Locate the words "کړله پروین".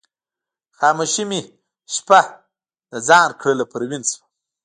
3.41-4.03